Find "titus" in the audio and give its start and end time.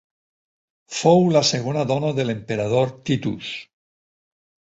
3.11-3.51